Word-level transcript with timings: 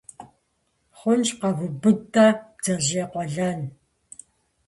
–Хъунщ. 0.99 1.29
Къэвубыд-тӀэ 1.39 2.27
бдзэжьей 2.55 3.07
къуэлэн. 3.11 3.59